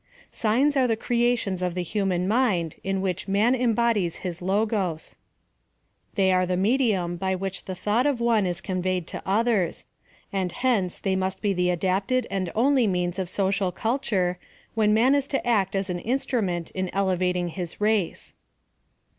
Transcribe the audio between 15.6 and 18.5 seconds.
as a« instrument in elevating his race.